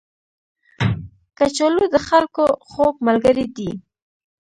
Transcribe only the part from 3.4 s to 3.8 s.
دی